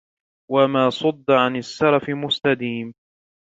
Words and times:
وَمَا 0.51 0.89
صُدَّ 0.89 1.31
عَنْ 1.31 1.55
السَّرَفِ 1.55 2.09
مُسْتَدِيمٌ 2.09 2.93